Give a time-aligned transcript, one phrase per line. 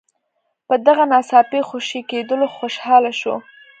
[0.67, 3.39] په دغه ناڅاپي خوشي کېدلو خوشاله ول.